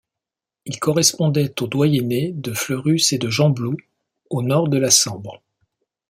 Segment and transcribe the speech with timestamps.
[0.65, 3.77] Il correspondait aux doyennés de Fleurus et de Gembloux,
[4.31, 5.43] au nord de la Sambre.